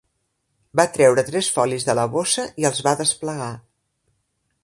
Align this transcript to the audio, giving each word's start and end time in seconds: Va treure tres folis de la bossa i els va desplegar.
Va 0.79 0.85
treure 0.95 1.23
tres 1.27 1.49
folis 1.57 1.85
de 1.89 1.95
la 2.01 2.07
bossa 2.15 2.47
i 2.63 2.67
els 2.71 2.83
va 2.89 2.95
desplegar. 3.05 3.51